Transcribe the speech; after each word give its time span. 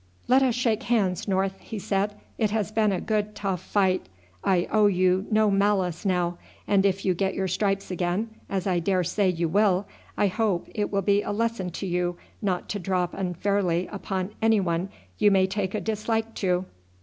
"Let 0.27 0.41
us 0.41 0.55
shake 0.55 0.81
hands, 0.81 1.27
North," 1.27 1.59
he 1.59 1.77
said; 1.77 2.15
"it 2.39 2.49
has 2.49 2.71
been 2.71 2.91
a 2.91 2.99
good 2.99 3.35
tough 3.35 3.61
fight. 3.61 4.09
I 4.43 4.67
owe 4.71 4.87
you 4.87 5.27
no 5.29 5.51
malice 5.51 6.05
now, 6.07 6.39
and 6.67 6.87
if 6.87 7.05
you 7.05 7.13
get 7.13 7.35
your 7.35 7.47
stripes 7.47 7.91
again, 7.91 8.31
as 8.49 8.65
I 8.65 8.79
daresay 8.79 9.31
you 9.31 9.47
will, 9.47 9.85
I 10.17 10.25
hope 10.25 10.67
it 10.73 10.91
will 10.91 11.03
be 11.03 11.21
a 11.21 11.31
lesson 11.31 11.69
to 11.73 11.85
you 11.85 12.17
not 12.41 12.67
to 12.69 12.79
drop 12.79 13.13
unfairly 13.13 13.87
upon 13.91 14.31
anyone 14.41 14.89
you 15.19 15.29
may 15.29 15.45
take 15.45 15.75
a 15.75 15.79
dislike 15.79 16.33
to." 16.33 16.65